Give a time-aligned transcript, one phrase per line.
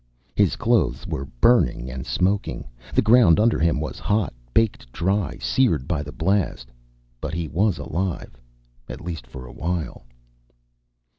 [0.35, 2.67] His clothes were burning and smoking.
[2.91, 6.71] The ground under him was hot, baked dry, seared by the blast.
[7.21, 8.35] But he was alive.
[8.89, 10.07] At least, for awhile.